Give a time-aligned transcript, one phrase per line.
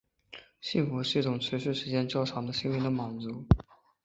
[0.61, 3.45] 幸福是一种持续时间较长的心灵的满足。